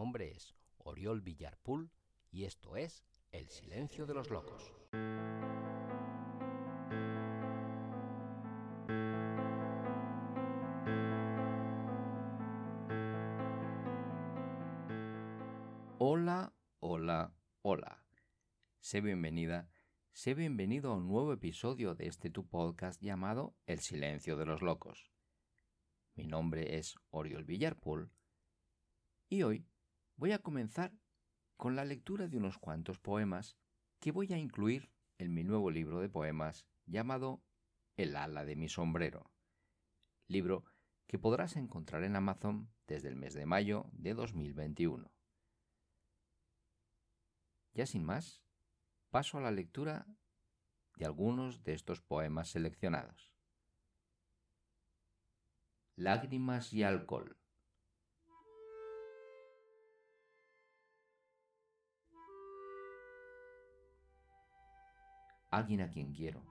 nombre 0.00 0.30
es 0.30 0.54
Oriol 0.78 1.20
Villarpool 1.20 1.90
y 2.30 2.44
esto 2.44 2.74
es 2.74 3.04
El 3.32 3.50
Silencio 3.50 4.06
de 4.06 4.14
los 4.14 4.30
Locos. 4.30 4.72
Hola, 15.98 16.54
hola, 16.78 17.34
hola. 17.60 18.02
Sé 18.78 19.02
bienvenida, 19.02 19.68
sé 20.12 20.32
bienvenido 20.32 20.92
a 20.92 20.96
un 20.96 21.08
nuevo 21.08 21.34
episodio 21.34 21.94
de 21.94 22.06
este 22.06 22.30
tu 22.30 22.48
podcast 22.48 23.02
llamado 23.02 23.54
El 23.66 23.80
Silencio 23.80 24.38
de 24.38 24.46
los 24.46 24.62
Locos. 24.62 25.10
Mi 26.14 26.26
nombre 26.26 26.78
es 26.78 26.98
Oriol 27.10 27.44
Villarpool 27.44 28.10
y 29.28 29.42
hoy 29.42 29.69
voy 30.20 30.32
a 30.32 30.38
comenzar 30.38 30.92
con 31.56 31.76
la 31.76 31.86
lectura 31.86 32.28
de 32.28 32.36
unos 32.36 32.58
cuantos 32.58 32.98
poemas 32.98 33.56
que 34.00 34.12
voy 34.12 34.30
a 34.34 34.36
incluir 34.36 34.92
en 35.16 35.32
mi 35.32 35.44
nuevo 35.44 35.70
libro 35.70 35.98
de 36.00 36.10
poemas 36.10 36.66
llamado 36.84 37.42
El 37.96 38.14
ala 38.14 38.44
de 38.44 38.54
mi 38.54 38.68
sombrero, 38.68 39.32
libro 40.28 40.66
que 41.06 41.18
podrás 41.18 41.56
encontrar 41.56 42.04
en 42.04 42.16
Amazon 42.16 42.70
desde 42.86 43.08
el 43.08 43.16
mes 43.16 43.32
de 43.32 43.46
mayo 43.46 43.86
de 43.92 44.12
2021. 44.12 45.10
Ya 47.72 47.86
sin 47.86 48.04
más, 48.04 48.44
paso 49.08 49.38
a 49.38 49.40
la 49.40 49.50
lectura 49.50 50.06
de 50.96 51.06
algunos 51.06 51.64
de 51.64 51.72
estos 51.72 52.02
poemas 52.02 52.50
seleccionados. 52.50 53.32
Lágrimas 55.96 56.74
y 56.74 56.82
alcohol 56.82 57.39
Alguien 65.50 65.80
a 65.80 65.90
quien 65.90 66.12
quiero, 66.12 66.44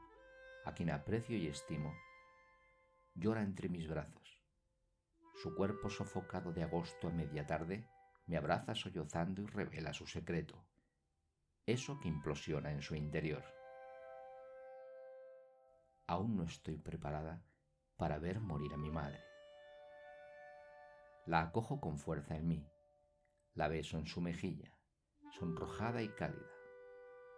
a 0.65 0.73
quien 0.73 0.89
aprecio 0.89 1.37
y 1.37 1.47
estimo, 1.47 1.93
llora 3.15 3.43
entre 3.43 3.69
mis 3.69 3.87
brazos. 3.87 4.43
Su 5.41 5.55
cuerpo 5.55 5.89
sofocado 5.89 6.51
de 6.51 6.63
agosto 6.63 7.07
a 7.07 7.11
media 7.11 7.47
tarde 7.47 7.87
me 8.25 8.35
abraza 8.35 8.75
sollozando 8.75 9.41
y 9.41 9.45
revela 9.45 9.93
su 9.93 10.05
secreto, 10.05 10.65
eso 11.65 11.97
que 12.01 12.09
implosiona 12.09 12.73
en 12.73 12.81
su 12.81 12.93
interior. 12.93 13.45
Aún 16.05 16.35
no 16.35 16.43
estoy 16.43 16.77
preparada 16.77 17.41
para 17.95 18.19
ver 18.19 18.41
morir 18.41 18.73
a 18.73 18.77
mi 18.77 18.91
madre. 18.91 19.23
La 21.25 21.39
acojo 21.39 21.79
con 21.79 21.97
fuerza 21.97 22.35
en 22.35 22.49
mí, 22.49 22.67
la 23.53 23.69
beso 23.69 23.97
en 23.97 24.07
su 24.07 24.19
mejilla, 24.19 24.77
sonrojada 25.37 26.01
y 26.01 26.09
cálida, 26.09 26.51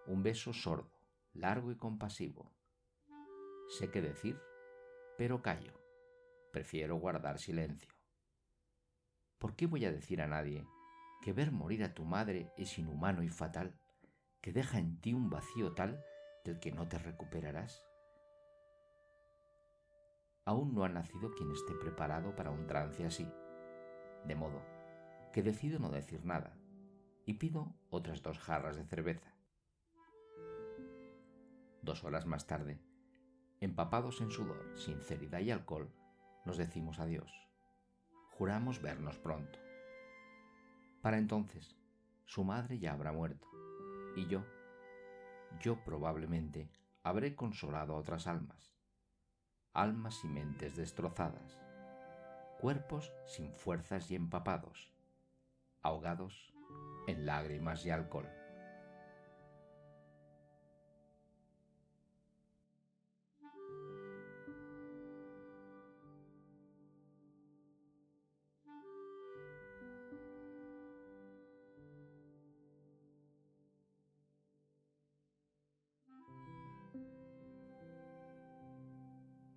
un 0.08 0.24
beso 0.24 0.54
sordo, 0.54 1.01
largo 1.34 1.72
y 1.72 1.76
compasivo. 1.76 2.52
Sé 3.70 3.90
qué 3.90 4.02
decir, 4.02 4.40
pero 5.18 5.42
callo. 5.42 5.74
Prefiero 6.52 6.96
guardar 6.96 7.40
silencio. 7.40 7.94
¿Por 9.40 9.56
qué 9.56 9.66
voy 9.66 9.86
a 9.86 9.92
decir 9.92 10.22
a 10.22 10.28
nadie 10.28 10.68
que 11.22 11.34
ver 11.34 11.52
morir 11.52 11.84
a 11.84 11.94
tu 11.94 12.04
madre 12.04 12.52
es 12.58 12.78
inhumano 12.78 13.24
y 13.24 13.30
fatal, 13.30 13.80
que 14.42 14.52
deja 14.52 14.80
en 14.80 15.00
ti 15.00 15.14
un 15.14 15.30
vacío 15.30 15.74
tal 15.74 16.04
del 16.44 16.60
que 16.60 16.72
no 16.72 16.88
te 16.88 16.98
recuperarás? 16.98 17.88
Aún 20.46 20.74
no 20.74 20.84
ha 20.84 20.90
nacido 20.90 21.32
quien 21.32 21.52
esté 21.52 21.74
preparado 21.76 22.36
para 22.36 22.52
un 22.52 22.68
trance 22.68 23.06
así, 23.06 23.28
de 24.26 24.36
modo 24.36 24.62
que 25.32 25.44
decido 25.44 25.80
no 25.80 25.90
decir 25.90 26.26
nada 26.26 26.58
y 27.26 27.36
pido 27.36 27.74
otras 27.90 28.22
dos 28.22 28.40
jarras 28.40 28.76
de 28.76 28.84
cerveza. 28.84 29.31
Dos 31.82 32.04
horas 32.04 32.28
más 32.28 32.46
tarde, 32.46 32.80
empapados 33.60 34.22
en 34.22 34.30
sudor, 34.30 34.78
sinceridad 34.78 35.40
y 35.40 35.50
alcohol, 35.50 35.92
nos 36.46 36.58
decimos 36.58 37.00
adiós. 37.00 37.32
Juramos 38.38 38.82
vernos 38.84 39.18
pronto. 39.18 39.58
Para 41.02 41.18
entonces, 41.18 41.76
su 42.26 42.44
madre 42.44 42.78
ya 42.78 42.94
habrá 42.94 43.12
muerto, 43.12 43.48
y 44.16 44.28
yo, 44.28 44.46
yo 45.60 45.84
probablemente 45.84 46.70
habré 47.02 47.36
consolado 47.36 47.96
a 47.96 47.98
otras 47.98 48.28
almas, 48.28 48.76
almas 49.74 50.24
y 50.24 50.28
mentes 50.28 50.76
destrozadas, 50.76 51.58
cuerpos 52.60 53.12
sin 53.26 53.56
fuerzas 53.56 54.12
y 54.12 54.16
empapados, 54.16 54.92
ahogados 55.82 56.54
en 57.08 57.26
lágrimas 57.26 57.84
y 57.88 57.90
alcohol. 57.90 58.30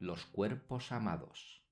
Los 0.06 0.26
cuerpos 0.26 0.92
amados. 0.92 1.64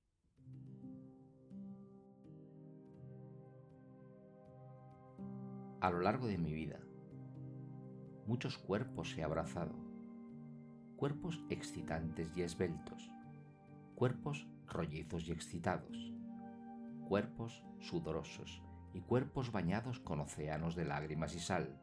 A 5.79 5.91
lo 5.91 6.01
largo 6.01 6.25
de 6.25 6.39
mi 6.39 6.51
vida, 6.51 6.79
muchos 8.25 8.57
cuerpos 8.57 9.15
he 9.15 9.23
abrazado, 9.23 9.75
cuerpos 10.95 11.43
excitantes 11.51 12.35
y 12.35 12.41
esbeltos, 12.41 13.07
cuerpos 13.93 14.47
rollizos 14.65 15.27
y 15.27 15.31
excitados, 15.31 15.95
cuerpos 17.07 17.63
sudorosos 17.81 18.63
y 18.95 19.01
cuerpos 19.01 19.51
bañados 19.51 19.99
con 19.99 20.21
océanos 20.21 20.75
de 20.75 20.85
lágrimas 20.85 21.35
y 21.35 21.39
sal. 21.39 21.79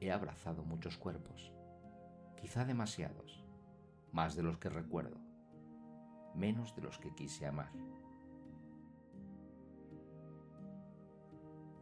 He 0.00 0.10
abrazado 0.10 0.64
muchos 0.64 0.96
cuerpos, 0.96 1.52
quizá 2.40 2.64
demasiados, 2.64 3.44
más 4.12 4.36
de 4.36 4.42
los 4.42 4.58
que 4.58 4.68
recuerdo, 4.68 5.18
menos 6.34 6.74
de 6.74 6.82
los 6.82 6.98
que 6.98 7.14
quise 7.14 7.46
amar. 7.46 7.72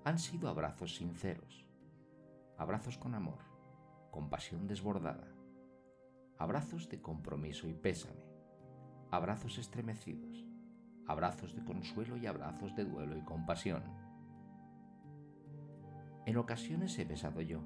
Han 0.04 0.18
sido 0.18 0.48
abrazos 0.48 0.96
sinceros, 0.96 1.66
abrazos 2.58 2.96
con 2.96 3.14
amor, 3.14 3.40
con 4.10 4.30
pasión 4.30 4.66
desbordada, 4.66 5.28
abrazos 6.38 6.88
de 6.88 7.02
compromiso 7.02 7.68
y 7.68 7.74
pésame, 7.74 8.24
abrazos 9.10 9.58
estremecidos, 9.58 10.44
abrazos 11.06 11.54
de 11.54 11.64
consuelo 11.64 12.16
y 12.16 12.26
abrazos 12.26 12.74
de 12.74 12.84
duelo 12.84 13.16
y 13.16 13.22
compasión. 13.22 13.82
En 16.24 16.36
ocasiones 16.36 16.98
he 16.98 17.04
besado 17.04 17.40
yo, 17.40 17.60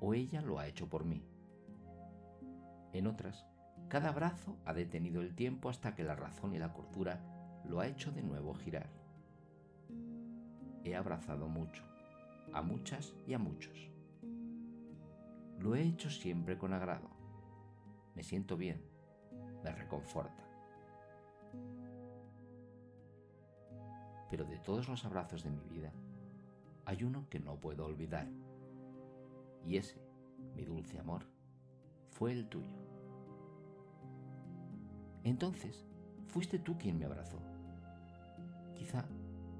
o 0.00 0.14
ella 0.14 0.40
lo 0.42 0.58
ha 0.58 0.66
hecho 0.66 0.88
por 0.88 1.04
mí. 1.04 1.26
En 2.92 3.06
otras, 3.06 3.46
cada 3.90 4.10
abrazo 4.10 4.56
ha 4.64 4.72
detenido 4.72 5.20
el 5.20 5.34
tiempo 5.34 5.68
hasta 5.68 5.96
que 5.96 6.04
la 6.04 6.14
razón 6.14 6.54
y 6.54 6.60
la 6.60 6.72
cordura 6.72 7.20
lo 7.64 7.80
ha 7.80 7.88
hecho 7.88 8.12
de 8.12 8.22
nuevo 8.22 8.54
girar. 8.54 8.88
He 10.84 10.94
abrazado 10.94 11.48
mucho, 11.48 11.82
a 12.52 12.62
muchas 12.62 13.12
y 13.26 13.34
a 13.34 13.40
muchos. 13.40 13.90
Lo 15.58 15.74
he 15.74 15.82
hecho 15.82 16.08
siempre 16.08 16.56
con 16.56 16.72
agrado. 16.72 17.10
Me 18.14 18.22
siento 18.22 18.56
bien, 18.56 18.80
me 19.64 19.72
reconforta. 19.72 20.44
Pero 24.30 24.44
de 24.44 24.58
todos 24.60 24.88
los 24.88 25.04
abrazos 25.04 25.42
de 25.42 25.50
mi 25.50 25.64
vida, 25.68 25.92
hay 26.84 27.02
uno 27.02 27.26
que 27.28 27.40
no 27.40 27.56
puedo 27.56 27.86
olvidar. 27.86 28.28
Y 29.66 29.78
ese, 29.78 30.00
mi 30.54 30.64
dulce 30.64 30.96
amor, 31.00 31.24
fue 32.12 32.30
el 32.30 32.48
tuyo. 32.48 32.89
Entonces, 35.24 35.84
fuiste 36.28 36.58
tú 36.58 36.78
quien 36.78 36.98
me 36.98 37.04
abrazó. 37.04 37.38
Quizá 38.74 39.04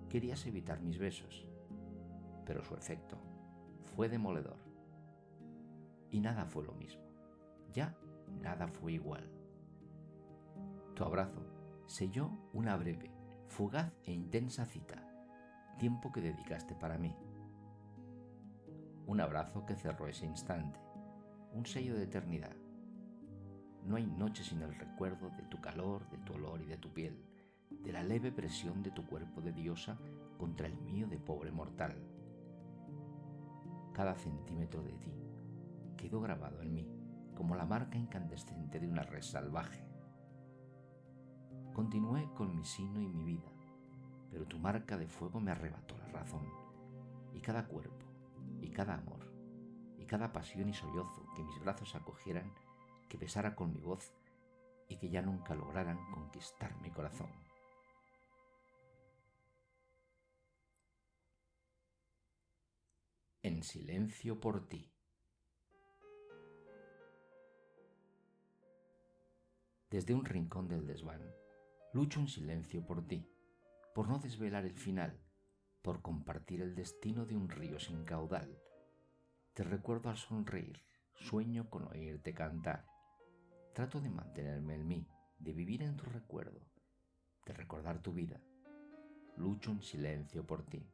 querías 0.09 0.47
evitar 0.47 0.81
mis 0.81 0.99
besos, 0.99 1.47
pero 2.47 2.65
su 2.65 2.75
efecto 2.75 3.17
fue 3.95 4.09
demoledor. 4.09 4.57
Y 6.11 6.21
nada 6.21 6.47
fue 6.47 6.65
lo 6.65 6.73
mismo. 6.73 7.03
Ya 7.73 7.95
nada 8.41 8.67
fue 8.69 8.93
igual. 8.93 9.31
Tu 10.95 11.05
abrazo 11.05 11.47
selló 11.87 12.31
una 12.53 12.77
breve, 12.77 13.11
fugaz 13.49 13.93
e 14.05 14.13
intensa 14.13 14.65
cita, 14.65 15.05
tiempo 15.79 16.13
que 16.13 16.21
dedicaste 16.21 16.75
para 16.75 16.99
mí. 16.99 17.15
Un 19.07 19.21
abrazo 19.21 19.67
que 19.67 19.77
cerró 19.77 20.07
ese 20.09 20.27
instante, 20.27 20.81
un 21.53 21.67
sello 21.67 21.97
de 21.97 22.05
eternidad 22.05 22.60
no 23.87 23.97
hay 23.97 24.07
noche 24.07 24.45
sin 24.45 24.63
el 24.63 24.75
recuerdo 24.75 25.31
de 25.31 25.43
tu 25.45 25.61
calor, 25.61 26.09
de 26.11 26.19
tu 26.19 26.35
olor 26.35 26.61
y 26.61 26.67
de 26.67 26.77
tu 26.77 26.93
piel, 26.93 27.25
de 27.71 27.93
la 27.93 28.03
leve 28.03 28.33
presión 28.33 28.83
de 28.83 28.91
tu 28.91 29.07
cuerpo 29.07 29.41
de 29.41 29.53
diosa 29.53 29.99
contra 30.39 30.67
el 30.67 30.77
mío 30.77 31.07
de 31.07 31.19
pobre 31.19 31.51
mortal. 31.51 31.97
Cada 33.93 34.15
centímetro 34.15 34.83
de 34.83 34.93
ti 34.93 35.13
quedó 35.97 36.21
grabado 36.21 36.63
en 36.63 36.75
mí 36.75 36.89
como 37.35 37.57
la 37.57 37.65
marca 37.65 37.97
incandescente 37.97 38.79
de 38.79 38.87
una 38.87 39.03
red 39.03 39.23
salvaje. 39.23 39.83
Continué 41.73 42.29
con 42.35 42.55
mi 42.55 42.65
sino 42.65 43.01
y 43.01 43.09
mi 43.09 43.25
vida, 43.25 43.51
pero 44.31 44.47
tu 44.47 44.59
marca 44.59 44.99
de 44.99 45.09
fuego 45.09 45.41
me 45.41 45.51
arrebató 45.51 45.97
la 45.99 46.09
razón, 46.09 46.47
y 47.33 47.41
cada 47.41 47.67
cuerpo, 47.67 48.05
y 48.61 48.71
cada 48.71 48.95
amor, 48.95 49.33
y 49.99 50.05
cada 50.05 50.33
pasión 50.33 50.69
y 50.69 50.75
sollozo 50.75 51.25
que 51.35 51.43
mis 51.43 51.59
brazos 51.61 51.95
acogieran, 51.95 52.53
que 53.11 53.19
besara 53.19 53.55
con 53.55 53.75
mi 53.75 53.81
voz, 53.81 54.15
y 54.89 54.97
que 54.97 55.11
ya 55.11 55.21
nunca 55.21 55.55
lograran 55.55 55.99
conquistar 56.11 56.81
mi 56.81 56.91
corazón. 56.91 57.31
En 63.43 63.63
silencio 63.63 64.41
por 64.41 64.69
ti. 64.69 64.93
Desde 69.91 70.15
un 70.15 70.25
rincón 70.25 70.69
del 70.69 70.87
desván, 70.87 71.23
lucho 71.93 72.21
en 72.21 72.29
silencio 72.29 72.87
por 72.87 73.07
ti, 73.07 73.29
por 73.95 74.09
no 74.09 74.19
desvelar 74.19 74.65
el 74.65 74.79
final, 74.79 75.21
por 75.83 76.01
compartir 76.01 76.63
el 76.63 76.75
destino 76.75 77.27
de 77.27 77.37
un 77.37 77.49
río 77.49 77.81
sin 77.81 78.05
caudal. 78.05 78.61
Te 79.55 79.65
recuerdo 79.65 80.11
al 80.11 80.17
sonreír, 80.17 80.81
sueño 81.15 81.69
con 81.71 81.89
oírte 81.89 82.35
cantar. 82.35 83.00
Trato 83.73 84.01
de 84.01 84.11
mantenerme 84.11 84.75
en 84.75 84.87
mí, 84.87 85.07
de 85.39 85.53
vivir 85.53 85.83
en 85.83 85.97
tu 85.97 86.05
recuerdo, 86.05 86.61
de 87.47 87.53
recordar 87.53 88.03
tu 88.03 88.13
vida. 88.13 88.41
Lucho 89.37 89.71
en 89.71 89.83
silencio 89.83 90.47
por 90.47 90.65
ti, 90.65 90.87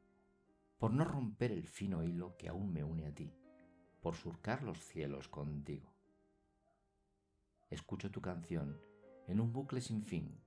por 0.79 0.93
no 0.93 1.05
romper 1.05 1.53
el 1.53 1.67
fino 1.67 2.03
hilo 2.03 2.37
que 2.37 2.49
aún 2.49 2.73
me 2.73 2.85
une 2.85 3.07
a 3.07 3.15
ti, 3.15 3.33
por 4.01 4.15
surcar 4.15 4.63
los 4.63 4.79
cielos 4.79 5.29
contigo 5.29 5.97
escucho 7.71 8.11
tu 8.11 8.21
canción 8.21 8.81
en 9.27 9.41
un 9.41 9.53
bucle 9.53 9.81
sin 9.81 10.03
fin. 10.03 10.41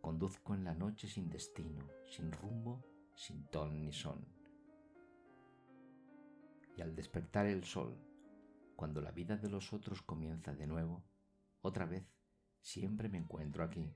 Conduzco 0.00 0.54
en 0.54 0.64
la 0.64 0.74
noche 0.74 1.06
sin 1.06 1.30
destino, 1.30 1.88
sin 2.06 2.32
rumbo, 2.32 2.84
sin 3.14 3.44
ton 3.46 3.80
ni 3.80 3.92
son. 3.92 4.26
Y 6.76 6.82
al 6.82 6.96
despertar 6.96 7.46
el 7.46 7.64
sol, 7.64 7.96
cuando 8.74 9.00
la 9.00 9.12
vida 9.12 9.36
de 9.36 9.48
los 9.48 9.72
otros 9.72 10.02
comienza 10.02 10.52
de 10.54 10.66
nuevo, 10.66 11.04
otra 11.62 11.86
vez 11.86 12.04
siempre 12.60 13.08
me 13.08 13.18
encuentro 13.18 13.64
aquí, 13.64 13.94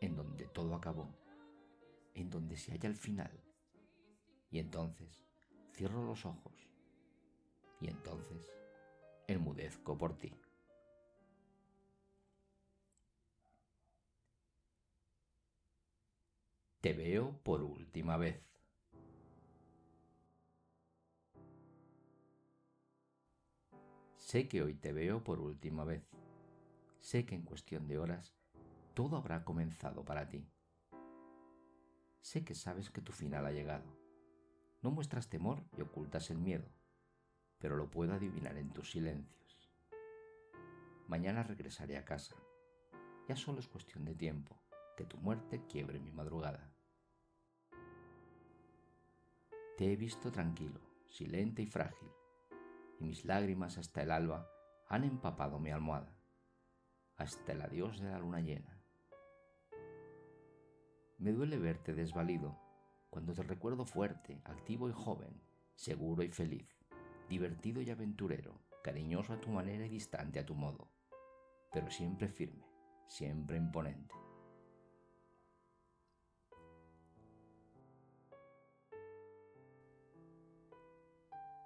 en 0.00 0.16
donde 0.16 0.46
todo 0.46 0.74
acabó, 0.74 1.14
en 2.14 2.30
donde 2.30 2.56
se 2.56 2.72
halla 2.72 2.88
el 2.88 2.96
final. 2.96 3.30
Y 4.50 4.58
entonces 4.58 5.22
cierro 5.72 6.04
los 6.04 6.26
ojos 6.26 6.54
y 7.80 7.88
entonces 7.88 8.50
enmudezco 9.26 9.96
por 9.96 10.16
ti. 10.16 10.32
Te 16.80 16.94
veo 16.94 17.38
por 17.42 17.62
última 17.62 18.16
vez. 18.16 18.42
Sé 24.16 24.48
que 24.48 24.62
hoy 24.62 24.74
te 24.74 24.92
veo 24.92 25.22
por 25.22 25.40
última 25.40 25.84
vez. 25.84 26.09
Sé 27.00 27.24
que 27.24 27.34
en 27.34 27.42
cuestión 27.42 27.88
de 27.88 27.98
horas 27.98 28.34
todo 28.94 29.16
habrá 29.16 29.44
comenzado 29.44 30.04
para 30.04 30.28
ti. 30.28 30.46
Sé 32.20 32.44
que 32.44 32.54
sabes 32.54 32.90
que 32.90 33.00
tu 33.00 33.12
final 33.12 33.46
ha 33.46 33.52
llegado. 33.52 33.96
No 34.82 34.90
muestras 34.90 35.28
temor 35.28 35.64
y 35.76 35.80
ocultas 35.80 36.30
el 36.30 36.38
miedo, 36.38 36.68
pero 37.58 37.76
lo 37.76 37.90
puedo 37.90 38.12
adivinar 38.12 38.56
en 38.58 38.70
tus 38.72 38.90
silencios. 38.90 39.70
Mañana 41.08 41.42
regresaré 41.42 41.96
a 41.96 42.04
casa. 42.04 42.36
Ya 43.26 43.36
solo 43.36 43.60
es 43.60 43.68
cuestión 43.68 44.04
de 44.04 44.14
tiempo 44.14 44.60
que 44.96 45.04
tu 45.04 45.16
muerte 45.16 45.64
quiebre 45.66 45.98
mi 45.98 46.12
madrugada. 46.12 46.70
Te 49.78 49.90
he 49.90 49.96
visto 49.96 50.30
tranquilo, 50.30 50.80
silente 51.08 51.62
y 51.62 51.66
frágil, 51.66 52.10
y 52.98 53.04
mis 53.04 53.24
lágrimas 53.24 53.78
hasta 53.78 54.02
el 54.02 54.10
alba 54.10 54.46
han 54.88 55.04
empapado 55.04 55.58
mi 55.58 55.70
almohada, 55.70 56.19
hasta 57.20 57.52
el 57.52 57.60
adiós 57.60 58.00
de 58.00 58.10
la 58.10 58.18
luna 58.18 58.40
llena. 58.40 58.82
Me 61.18 61.32
duele 61.32 61.58
verte 61.58 61.92
desvalido 61.92 62.58
cuando 63.10 63.34
te 63.34 63.42
recuerdo 63.42 63.84
fuerte, 63.84 64.40
activo 64.44 64.88
y 64.88 64.92
joven, 64.92 65.42
seguro 65.74 66.22
y 66.22 66.30
feliz, 66.30 66.66
divertido 67.28 67.82
y 67.82 67.90
aventurero, 67.90 68.62
cariñoso 68.82 69.34
a 69.34 69.40
tu 69.40 69.50
manera 69.50 69.84
y 69.84 69.90
distante 69.90 70.38
a 70.38 70.46
tu 70.46 70.54
modo, 70.54 70.88
pero 71.72 71.90
siempre 71.90 72.28
firme, 72.28 72.64
siempre 73.06 73.58
imponente. 73.58 74.14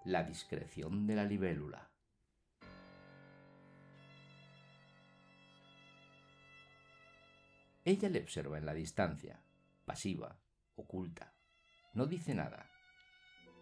la 0.05 0.23
discreción 0.23 1.07
de 1.07 1.15
la 1.17 1.25
libélula. 1.25 1.94
Ella 7.85 8.09
le 8.09 8.21
observa 8.21 8.59
en 8.59 8.67
la 8.67 8.75
distancia, 8.75 9.41
pasiva, 9.85 10.39
oculta. 10.77 11.33
No 11.93 12.07
dice 12.07 12.35
nada. 12.35 12.71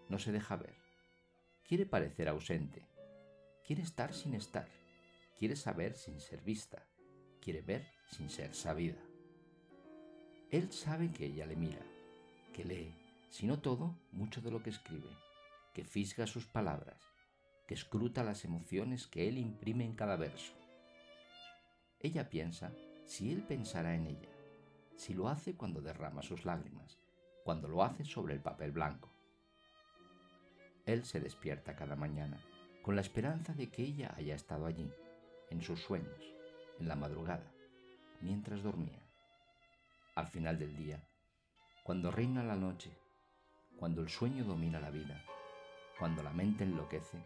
No 0.08 0.18
se 0.18 0.32
deja 0.32 0.56
ver. 0.56 0.74
Quiere 1.64 1.86
parecer 1.86 2.28
ausente. 2.28 2.82
Quiere 3.66 3.82
estar 3.82 4.14
sin 4.14 4.34
estar. 4.34 4.68
Quiere 5.38 5.56
saber 5.56 5.94
sin 5.94 6.20
ser 6.20 6.42
vista. 6.42 6.86
Quiere 7.40 7.62
ver 7.62 7.86
sin 8.10 8.30
ser 8.30 8.54
sabida. 8.54 9.00
Él 10.50 10.70
sabe 10.72 11.10
que 11.10 11.26
ella 11.26 11.46
le 11.46 11.56
mira, 11.56 11.82
que 12.52 12.64
lee, 12.64 12.94
si 13.30 13.46
no 13.46 13.60
todo, 13.60 13.96
mucho 14.12 14.40
de 14.40 14.50
lo 14.50 14.62
que 14.62 14.70
escribe 14.70 15.08
que 15.72 15.84
fisga 15.84 16.26
sus 16.26 16.46
palabras, 16.46 17.00
que 17.66 17.74
escruta 17.74 18.24
las 18.24 18.44
emociones 18.44 19.06
que 19.06 19.28
él 19.28 19.38
imprime 19.38 19.84
en 19.84 19.94
cada 19.94 20.16
verso. 20.16 20.52
Ella 22.00 22.28
piensa 22.28 22.72
si 23.04 23.32
él 23.32 23.42
pensará 23.42 23.94
en 23.94 24.06
ella, 24.06 24.28
si 24.96 25.14
lo 25.14 25.28
hace 25.28 25.54
cuando 25.54 25.80
derrama 25.80 26.22
sus 26.22 26.44
lágrimas, 26.44 26.98
cuando 27.44 27.68
lo 27.68 27.82
hace 27.82 28.04
sobre 28.04 28.34
el 28.34 28.40
papel 28.40 28.72
blanco. 28.72 29.08
Él 30.86 31.04
se 31.04 31.20
despierta 31.20 31.76
cada 31.76 31.96
mañana 31.96 32.40
con 32.82 32.96
la 32.96 33.00
esperanza 33.00 33.54
de 33.54 33.70
que 33.70 33.82
ella 33.82 34.12
haya 34.16 34.34
estado 34.34 34.66
allí, 34.66 34.90
en 35.50 35.62
sus 35.62 35.80
sueños, 35.80 36.34
en 36.80 36.88
la 36.88 36.96
madrugada, 36.96 37.52
mientras 38.20 38.62
dormía. 38.62 38.98
Al 40.16 40.26
final 40.26 40.58
del 40.58 40.76
día, 40.76 41.02
cuando 41.84 42.10
reina 42.10 42.42
la 42.42 42.56
noche, 42.56 42.90
cuando 43.76 44.02
el 44.02 44.08
sueño 44.08 44.44
domina 44.44 44.80
la 44.80 44.90
vida, 44.90 45.24
cuando 45.98 46.22
la 46.22 46.32
mente 46.32 46.64
enloquece, 46.64 47.24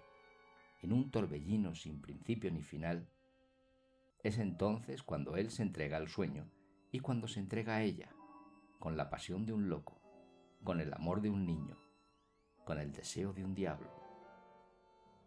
en 0.83 0.93
un 0.93 1.11
torbellino 1.11 1.75
sin 1.75 2.01
principio 2.01 2.51
ni 2.51 2.63
final, 2.63 3.09
es 4.27 4.39
entonces 4.39 5.05
cuando 5.05 5.37
él 5.37 5.53
se 5.53 5.63
entrega 5.63 5.99
al 5.99 6.09
sueño 6.09 6.51
y 6.91 6.99
cuando 6.99 7.29
se 7.29 7.39
entrega 7.39 7.77
a 7.77 7.83
ella, 7.83 8.11
con 8.81 8.97
la 8.97 9.09
pasión 9.09 9.47
de 9.47 9.53
un 9.53 9.69
loco, 9.69 10.01
con 10.65 10.81
el 10.81 10.93
amor 10.95 11.21
de 11.21 11.31
un 11.31 11.47
niño, 11.47 11.79
con 12.65 12.81
el 12.81 12.91
deseo 12.91 13.33
de 13.33 13.45
un 13.45 13.55
diablo. 13.55 13.89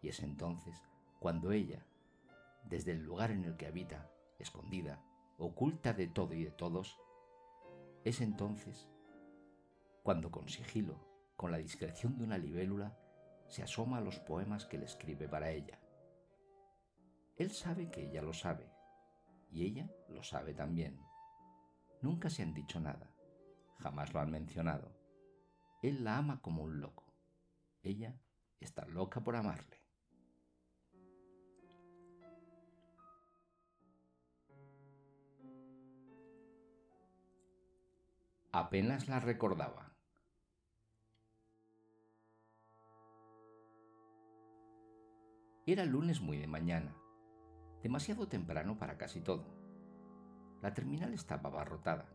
Y 0.02 0.08
es 0.08 0.20
entonces 0.20 0.82
cuando 1.18 1.50
ella, 1.50 1.86
desde 2.64 2.92
el 2.92 3.02
lugar 3.02 3.30
en 3.30 3.44
el 3.44 3.56
que 3.56 3.66
habita, 3.66 4.10
escondida, 4.38 5.02
oculta 5.38 5.94
de 5.94 6.06
todo 6.06 6.34
y 6.34 6.44
de 6.44 6.50
todos, 6.50 7.00
es 8.04 8.20
entonces 8.20 8.86
cuando 10.02 10.30
con 10.30 10.46
sigilo, 10.50 11.00
con 11.36 11.50
la 11.50 11.56
discreción 11.56 12.18
de 12.18 12.24
una 12.24 12.36
libélula, 12.36 12.98
se 13.46 13.62
asoma 13.62 13.96
a 13.96 14.02
los 14.02 14.18
poemas 14.20 14.66
que 14.66 14.76
le 14.76 14.84
escribe 14.84 15.26
para 15.26 15.52
ella. 15.52 15.80
Él 17.36 17.50
sabe 17.50 17.90
que 17.90 18.06
ella 18.06 18.20
lo 18.20 18.34
sabe, 18.34 18.70
y 19.50 19.64
ella 19.64 19.90
lo 20.08 20.22
sabe 20.22 20.54
también. 20.54 21.00
Nunca 22.00 22.30
se 22.30 22.42
han 22.42 22.54
dicho 22.54 22.80
nada, 22.80 23.14
jamás 23.78 24.12
lo 24.14 24.20
han 24.20 24.30
mencionado. 24.30 24.96
Él 25.82 26.04
la 26.04 26.18
ama 26.18 26.40
como 26.40 26.62
un 26.62 26.80
loco. 26.80 27.04
Ella 27.82 28.20
está 28.60 28.86
loca 28.86 29.22
por 29.22 29.36
amarle. 29.36 29.80
Apenas 38.52 39.08
la 39.08 39.20
recordaba. 39.20 39.94
Era 45.66 45.84
lunes 45.84 46.20
muy 46.20 46.36
de 46.36 46.48
mañana, 46.48 46.99
demasiado 47.82 48.28
temprano 48.28 48.78
para 48.78 48.98
casi 48.98 49.20
todo. 49.20 49.44
La 50.62 50.74
terminal 50.74 51.14
estaba 51.14 51.48
abarrotada. 51.48 52.06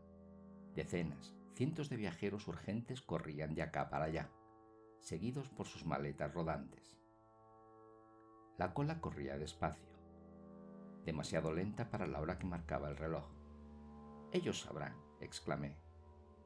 Decenas, 0.76 1.36
cientos 1.56 1.90
de 1.90 1.98
viajeros 1.98 2.48
urgentes 2.48 3.02
corrían 3.02 3.56
de 3.56 3.64
acá 3.64 3.90
para 3.90 4.06
allá, 4.06 4.30
seguidos 5.00 5.50
por 5.50 5.66
sus 5.66 5.86
maletas 5.86 6.34
rodantes. 6.34 7.00
La 8.58 8.74
cola 8.74 9.02
corría 9.02 9.38
despacio, 9.38 9.90
demasiado 11.06 11.54
lenta 11.54 11.90
para 11.90 12.08
la 12.08 12.22
hora 12.22 12.38
que 12.38 12.46
marcaba 12.46 12.90
el 12.90 12.98
reloj. 12.98 13.26
Ellos 14.32 14.62
sabrán, 14.62 14.96
exclamé, 15.20 15.76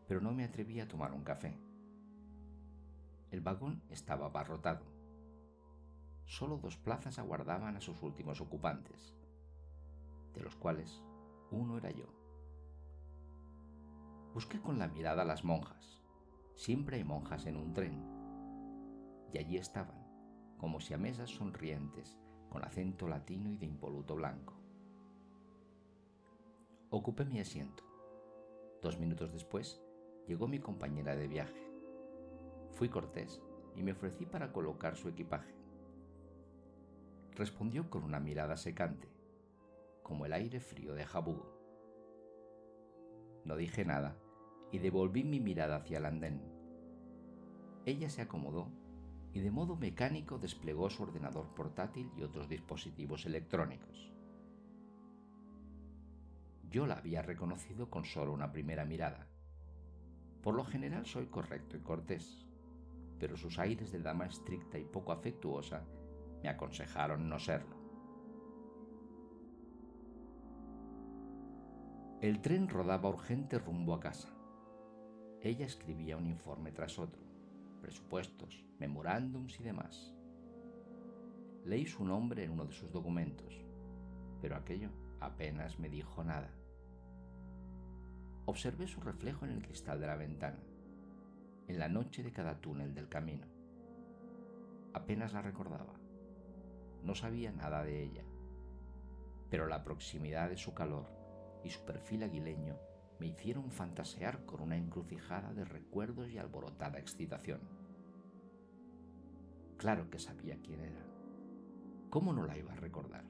pero 0.07 0.21
no 0.21 0.31
me 0.31 0.43
atreví 0.43 0.79
a 0.79 0.87
tomar 0.87 1.13
un 1.13 1.23
café. 1.23 1.59
El 3.31 3.41
vagón 3.41 3.83
estaba 3.89 4.27
abarrotado. 4.27 4.85
Solo 6.29 6.57
dos 6.57 6.77
plazas 6.77 7.17
aguardaban 7.17 7.75
a 7.75 7.81
sus 7.81 8.03
últimos 8.03 8.39
ocupantes, 8.39 9.15
de 10.35 10.41
los 10.41 10.55
cuales 10.55 11.01
uno 11.49 11.79
era 11.79 11.89
yo. 11.89 12.05
Busqué 14.35 14.61
con 14.61 14.77
la 14.77 14.87
mirada 14.87 15.23
a 15.23 15.25
las 15.25 15.43
monjas. 15.43 16.03
Siempre 16.53 16.97
hay 16.97 17.03
monjas 17.03 17.47
en 17.47 17.57
un 17.57 17.73
tren. 17.73 18.05
Y 19.33 19.39
allí 19.39 19.57
estaban, 19.57 20.05
como 20.59 20.79
si 20.79 20.93
a 20.93 20.99
mesas 20.99 21.31
sonrientes, 21.31 22.19
con 22.51 22.63
acento 22.63 23.07
latino 23.07 23.49
y 23.49 23.57
de 23.57 23.65
impoluto 23.65 24.15
blanco. 24.15 24.53
Ocupé 26.91 27.25
mi 27.25 27.39
asiento. 27.39 27.83
Dos 28.83 28.99
minutos 28.99 29.33
después 29.33 29.81
llegó 30.27 30.47
mi 30.47 30.59
compañera 30.59 31.15
de 31.15 31.27
viaje. 31.27 31.73
Fui 32.73 32.87
cortés 32.87 33.41
y 33.75 33.81
me 33.81 33.93
ofrecí 33.93 34.27
para 34.27 34.53
colocar 34.53 34.95
su 34.95 35.09
equipaje. 35.09 35.58
Respondió 37.39 37.89
con 37.89 38.03
una 38.03 38.19
mirada 38.19 38.57
secante, 38.57 39.07
como 40.03 40.25
el 40.25 40.33
aire 40.33 40.59
frío 40.59 40.93
de 40.93 41.05
Jabugo. 41.05 41.57
No 43.45 43.55
dije 43.55 43.85
nada 43.85 44.17
y 44.73 44.79
devolví 44.79 45.23
mi 45.23 45.39
mirada 45.39 45.77
hacia 45.77 45.99
el 45.99 46.05
andén. 46.05 46.41
Ella 47.85 48.09
se 48.09 48.21
acomodó 48.21 48.69
y 49.31 49.39
de 49.39 49.51
modo 49.51 49.77
mecánico 49.77 50.37
desplegó 50.37 50.89
su 50.89 51.03
ordenador 51.03 51.55
portátil 51.55 52.11
y 52.17 52.23
otros 52.23 52.49
dispositivos 52.49 53.25
electrónicos. 53.25 54.11
Yo 56.69 56.87
la 56.87 56.95
había 56.95 57.21
reconocido 57.21 57.89
con 57.89 58.03
solo 58.03 58.33
una 58.33 58.51
primera 58.51 58.83
mirada. 58.83 59.29
Por 60.43 60.55
lo 60.55 60.65
general 60.65 61.05
soy 61.05 61.27
correcto 61.27 61.77
y 61.77 61.79
cortés, 61.79 62.45
pero 63.17 63.37
sus 63.37 63.59
aires 63.59 63.93
de 63.93 64.01
dama 64.01 64.25
estricta 64.25 64.77
y 64.77 64.83
poco 64.83 65.13
afectuosa 65.13 65.85
me 66.41 66.49
aconsejaron 66.49 67.29
no 67.29 67.39
serlo. 67.39 67.77
El 72.21 72.41
tren 72.41 72.67
rodaba 72.67 73.09
urgente 73.09 73.59
rumbo 73.59 73.93
a 73.93 73.99
casa. 73.99 74.29
Ella 75.41 75.65
escribía 75.65 76.17
un 76.17 76.27
informe 76.27 76.71
tras 76.73 76.99
otro, 76.99 77.21
presupuestos, 77.81 78.65
memorándums 78.77 79.57
y 79.59 79.63
demás. 79.63 80.13
Leí 81.63 81.85
su 81.85 82.03
nombre 82.03 82.43
en 82.43 82.51
uno 82.51 82.65
de 82.65 82.73
sus 82.73 82.91
documentos, 82.91 83.53
pero 84.41 84.57
aquello 84.57 84.89
apenas 85.21 85.79
me 85.79 85.89
dijo 85.89 86.23
nada. 86.23 86.51
Observé 88.45 88.87
su 88.87 88.99
reflejo 88.99 89.45
en 89.45 89.51
el 89.51 89.61
cristal 89.61 90.01
de 90.01 90.07
la 90.07 90.15
ventana, 90.15 90.59
en 91.67 91.79
la 91.79 91.87
noche 91.87 92.23
de 92.23 92.31
cada 92.31 92.59
túnel 92.59 92.93
del 92.93 93.07
camino. 93.07 93.47
Apenas 94.93 95.31
la 95.33 95.41
recordaba. 95.41 95.98
No 97.03 97.15
sabía 97.15 97.51
nada 97.51 97.83
de 97.83 98.03
ella, 98.03 98.23
pero 99.49 99.67
la 99.67 99.83
proximidad 99.83 100.49
de 100.49 100.57
su 100.57 100.73
calor 100.73 101.07
y 101.63 101.69
su 101.69 101.83
perfil 101.85 102.23
aguileño 102.23 102.77
me 103.19 103.27
hicieron 103.27 103.71
fantasear 103.71 104.45
con 104.45 104.61
una 104.61 104.77
encrucijada 104.77 105.53
de 105.53 105.65
recuerdos 105.65 106.29
y 106.29 106.37
alborotada 106.37 106.99
excitación. 106.99 107.59
Claro 109.77 110.09
que 110.09 110.19
sabía 110.19 110.59
quién 110.61 110.81
era. 110.81 111.05
¿Cómo 112.09 112.33
no 112.33 112.45
la 112.45 112.57
iba 112.57 112.73
a 112.73 112.77
recordar? 112.77 113.25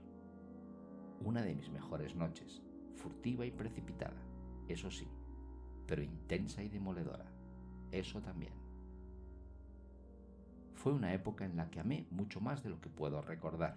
Una 1.21 1.41
de 1.41 1.55
mis 1.55 1.69
mejores 1.69 2.15
noches, 2.15 2.61
furtiva 2.95 3.45
y 3.45 3.51
precipitada, 3.51 4.21
eso 4.67 4.89
sí, 4.89 5.07
pero 5.85 6.01
intensa 6.01 6.63
y 6.63 6.69
demoledora, 6.69 7.31
eso 7.91 8.21
también. 8.21 8.58
Fue 10.79 10.93
una 10.93 11.13
época 11.13 11.43
en 11.43 11.57
la 11.57 11.69
que 11.69 11.81
amé 11.81 12.07
mucho 12.09 12.39
más 12.39 12.63
de 12.63 12.69
lo 12.69 12.79
que 12.79 12.87
puedo 12.87 13.21
recordar. 13.21 13.75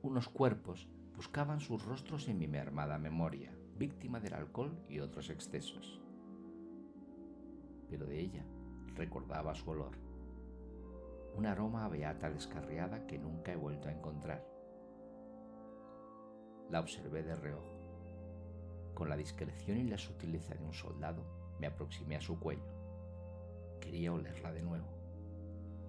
Unos 0.00 0.28
cuerpos 0.28 0.88
buscaban 1.16 1.58
sus 1.58 1.84
rostros 1.84 2.28
en 2.28 2.38
mi 2.38 2.46
mermada 2.46 2.98
memoria, 2.98 3.52
víctima 3.76 4.20
del 4.20 4.34
alcohol 4.34 4.78
y 4.88 5.00
otros 5.00 5.30
excesos. 5.30 6.00
Pero 7.90 8.06
de 8.06 8.20
ella 8.20 8.44
recordaba 8.94 9.56
su 9.56 9.68
olor, 9.68 9.98
un 11.36 11.46
aroma 11.46 11.84
a 11.84 11.88
beata 11.88 12.30
descarriada 12.30 13.04
que 13.08 13.18
nunca 13.18 13.50
he 13.50 13.56
vuelto 13.56 13.88
a 13.88 13.92
encontrar. 13.92 14.46
La 16.70 16.78
observé 16.78 17.24
de 17.24 17.34
reojo. 17.34 17.74
Con 18.94 19.08
la 19.08 19.16
discreción 19.16 19.78
y 19.78 19.90
la 19.90 19.98
sutileza 19.98 20.54
de 20.54 20.64
un 20.64 20.74
soldado, 20.74 21.24
me 21.58 21.66
aproximé 21.66 22.14
a 22.14 22.20
su 22.20 22.38
cuello. 22.38 22.72
Quería 23.80 24.12
olerla 24.12 24.52
de 24.52 24.62
nuevo, 24.62 24.93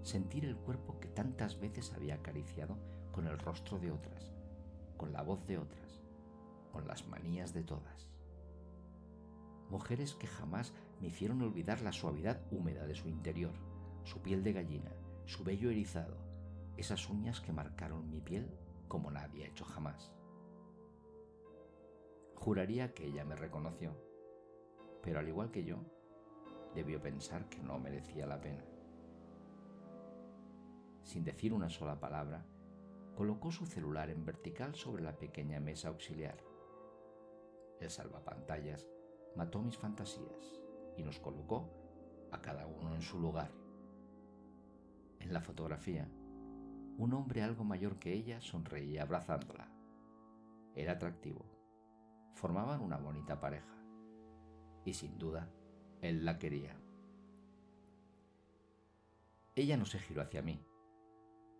sentir 0.06 0.46
el 0.46 0.56
cuerpo 0.56 1.00
que 1.00 1.08
tantas 1.08 1.60
veces 1.60 1.92
había 1.94 2.16
acariciado 2.16 2.78
con 3.12 3.26
el 3.26 3.40
rostro 3.40 3.80
de 3.80 3.92
otras, 3.92 4.32
con 4.98 5.12
la 5.12 5.24
voz 5.24 5.46
de 5.48 5.58
otras, 5.58 6.04
con 6.72 6.88
las 6.88 7.08
manías 7.08 7.54
de 7.54 7.64
todas. 7.64 8.08
Mujeres 9.72 10.14
que 10.14 10.28
jamás 10.28 10.74
me 11.02 11.08
hicieron 11.08 11.42
olvidar 11.42 11.82
la 11.82 11.92
suavidad 11.92 12.40
húmeda 12.52 12.86
de 12.86 12.94
su 12.94 13.10
interior, 13.10 13.54
su 14.04 14.22
piel 14.22 14.44
de 14.44 14.54
gallina, 14.54 14.92
su 15.26 15.44
vello 15.44 15.72
erizado, 15.72 16.18
esas 16.78 17.10
uñas 17.10 17.42
que 17.42 17.52
marcaron 17.52 18.08
mi 18.12 18.22
piel 18.22 18.48
como 18.88 19.10
nadie 19.10 19.46
ha 19.46 19.48
hecho 19.48 19.66
jamás. 19.66 20.14
Juraría 22.36 22.94
que 22.94 23.08
ella 23.08 23.26
me 23.26 23.36
reconoció, 23.36 23.98
pero 25.02 25.20
al 25.20 25.28
igual 25.28 25.50
que 25.50 25.64
yo, 25.64 25.80
debió 26.76 27.02
pensar 27.02 27.50
que 27.50 27.58
no 27.64 27.80
merecía 27.80 28.28
la 28.28 28.40
pena. 28.40 28.64
Sin 31.06 31.24
decir 31.24 31.54
una 31.54 31.70
sola 31.70 32.00
palabra, 32.00 32.44
colocó 33.16 33.52
su 33.52 33.68
celular 33.68 34.10
en 34.10 34.26
vertical 34.26 34.74
sobre 34.74 35.04
la 35.04 35.16
pequeña 35.16 35.60
mesa 35.60 35.90
auxiliar. 35.90 36.44
El 37.80 37.92
salvapantallas 37.92 38.88
mató 39.36 39.62
mis 39.62 39.78
fantasías 39.78 40.60
y 40.98 41.04
nos 41.04 41.20
colocó 41.20 41.70
a 42.32 42.42
cada 42.42 42.66
uno 42.66 42.96
en 42.96 43.04
su 43.04 43.20
lugar. 43.20 43.52
En 45.20 45.32
la 45.32 45.42
fotografía, 45.42 46.10
un 46.98 47.14
hombre 47.14 47.44
algo 47.44 47.64
mayor 47.64 48.00
que 48.00 48.12
ella 48.12 48.42
sonreía 48.42 49.04
abrazándola. 49.04 49.70
Era 50.74 50.94
atractivo. 50.94 51.46
Formaban 52.34 52.82
una 52.82 52.98
bonita 52.98 53.40
pareja. 53.40 53.78
Y 54.84 54.94
sin 54.94 55.20
duda, 55.20 55.52
él 56.02 56.26
la 56.26 56.40
quería. 56.40 56.76
Ella 59.54 59.78
no 59.78 59.86
se 59.86 60.00
giró 60.00 60.22
hacia 60.22 60.42
mí, 60.42 60.66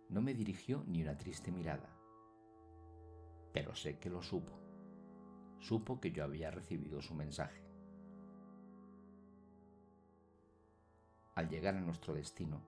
no 0.08 0.20
me 0.22 0.34
dirigió 0.34 0.84
ni 0.86 1.02
una 1.02 1.18
triste 1.18 1.50
mirada. 1.50 1.90
Pero 3.52 3.74
sé 3.74 3.98
que 3.98 4.10
lo 4.10 4.22
supo. 4.22 4.52
Supo 5.58 6.00
que 6.00 6.12
yo 6.12 6.24
había 6.24 6.50
recibido 6.50 7.00
su 7.02 7.14
mensaje. 7.14 7.62
Al 11.34 11.48
llegar 11.48 11.74
a 11.74 11.80
nuestro 11.80 12.14
destino, 12.14 12.62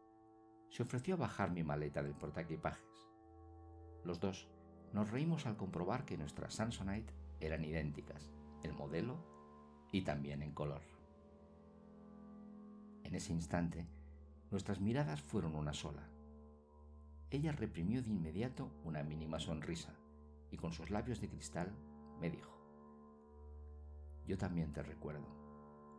se 0.70 0.82
ofreció 0.82 1.14
a 1.14 1.18
bajar 1.18 1.50
mi 1.50 1.62
maleta 1.62 2.02
del 2.02 2.14
portaequipajes. 2.14 3.08
Los 4.04 4.20
dos 4.20 4.48
nos 4.92 5.10
reímos 5.10 5.46
al 5.46 5.56
comprobar 5.56 6.04
que 6.04 6.18
nuestras 6.18 6.54
Samsonite 6.54 7.14
eran 7.40 7.64
idénticas, 7.64 8.30
el 8.62 8.72
modelo 8.72 9.16
y 9.92 10.02
también 10.02 10.42
en 10.42 10.52
color. 10.52 10.82
En 13.04 13.14
ese 13.14 13.32
instante, 13.32 13.86
nuestras 14.50 14.80
miradas 14.80 15.22
fueron 15.22 15.54
una 15.54 15.72
sola 15.72 16.08
ella 17.30 17.52
reprimió 17.52 18.02
de 18.02 18.08
inmediato 18.08 18.70
una 18.84 19.02
mínima 19.02 19.38
sonrisa 19.38 19.92
y 20.50 20.56
con 20.56 20.72
sus 20.72 20.90
labios 20.90 21.20
de 21.20 21.28
cristal 21.28 21.74
me 22.20 22.30
dijo, 22.30 22.50
Yo 24.26 24.38
también 24.38 24.72
te 24.72 24.82
recuerdo. 24.82 25.26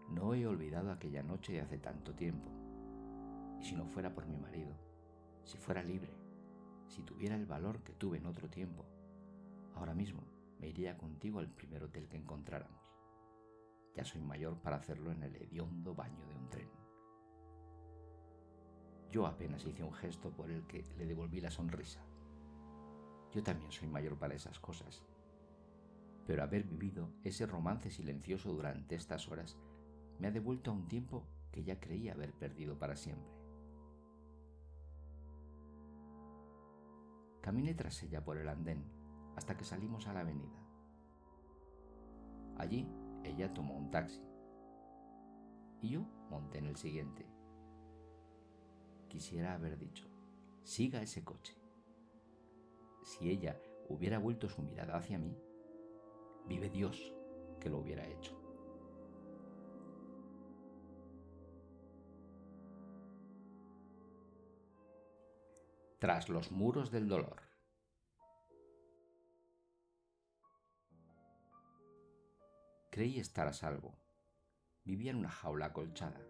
No 0.09 0.33
he 0.33 0.47
olvidado 0.47 0.91
aquella 0.91 1.21
noche 1.21 1.53
de 1.53 1.61
hace 1.61 1.77
tanto 1.77 2.15
tiempo. 2.15 2.49
Y 3.59 3.63
si 3.63 3.75
no 3.75 3.85
fuera 3.85 4.11
por 4.13 4.25
mi 4.25 4.37
marido, 4.37 4.73
si 5.43 5.57
fuera 5.59 5.83
libre, 5.83 6.11
si 6.87 7.03
tuviera 7.03 7.35
el 7.35 7.45
valor 7.45 7.83
que 7.83 7.93
tuve 7.93 8.17
en 8.17 8.25
otro 8.25 8.49
tiempo, 8.49 8.85
ahora 9.75 9.93
mismo 9.93 10.23
me 10.59 10.67
iría 10.67 10.97
contigo 10.97 11.39
al 11.39 11.49
primer 11.49 11.83
hotel 11.83 12.09
que 12.09 12.17
encontráramos. 12.17 12.91
Ya 13.95 14.03
soy 14.03 14.21
mayor 14.21 14.59
para 14.61 14.77
hacerlo 14.77 15.11
en 15.11 15.21
el 15.21 15.35
hediondo 15.35 15.93
baño 15.93 16.25
de 16.25 16.35
un 16.35 16.49
tren. 16.49 16.88
Yo 19.11 19.25
apenas 19.25 19.65
hice 19.65 19.83
un 19.83 19.93
gesto 19.93 20.31
por 20.31 20.51
el 20.51 20.65
que 20.67 20.83
le 20.97 21.05
devolví 21.05 21.41
la 21.41 21.49
sonrisa. 21.49 22.01
Yo 23.31 23.43
también 23.43 23.71
soy 23.71 23.87
mayor 23.87 24.17
para 24.17 24.35
esas 24.35 24.59
cosas. 24.59 25.03
Pero 26.27 26.43
haber 26.43 26.63
vivido 26.63 27.09
ese 27.23 27.47
romance 27.47 27.89
silencioso 27.89 28.53
durante 28.53 28.95
estas 28.95 29.27
horas 29.27 29.57
me 30.19 30.27
ha 30.27 30.31
devuelto 30.31 30.69
a 30.69 30.73
un 30.73 30.87
tiempo 30.87 31.25
que 31.51 31.63
ya 31.63 31.79
creía 31.79 32.13
haber 32.13 32.33
perdido 32.33 32.77
para 32.77 32.95
siempre. 32.95 33.33
Caminé 37.41 37.73
tras 37.73 38.03
ella 38.03 38.23
por 38.23 38.37
el 38.37 38.47
andén 38.47 38.83
hasta 39.35 39.57
que 39.57 39.63
salimos 39.63 40.07
a 40.07 40.13
la 40.13 40.19
avenida. 40.19 40.61
Allí 42.57 42.87
ella 43.23 43.53
tomó 43.53 43.75
un 43.75 43.89
taxi 43.89 44.21
y 45.81 45.89
yo 45.89 46.01
monté 46.29 46.59
en 46.59 46.65
el 46.65 46.75
siguiente. 46.75 47.38
Quisiera 49.09 49.55
haber 49.55 49.77
dicho, 49.79 50.07
siga 50.63 51.01
ese 51.01 51.23
coche. 51.23 51.57
Si 53.03 53.29
ella 53.29 53.59
hubiera 53.89 54.19
vuelto 54.19 54.47
su 54.47 54.61
mirada 54.61 54.95
hacia 54.95 55.17
mí, 55.17 55.35
vive 56.45 56.69
Dios 56.69 57.11
que 57.59 57.69
lo 57.69 57.79
hubiera 57.79 58.07
hecho. 58.07 58.39
Tras 65.97 66.29
los 66.29 66.51
muros 66.51 66.91
del 66.91 67.09
dolor. 67.09 67.41
Creí 72.91 73.19
estar 73.19 73.47
a 73.47 73.53
salvo. 73.53 73.97
Vivía 74.85 75.11
en 75.11 75.17
una 75.17 75.29
jaula 75.29 75.67
acolchada, 75.67 76.21